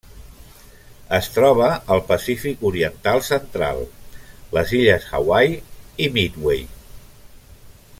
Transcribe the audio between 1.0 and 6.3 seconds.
Es troba al Pacífic oriental central: les illes Hawaii i